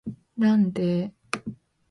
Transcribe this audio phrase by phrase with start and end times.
[0.35, 1.53] なんでーーー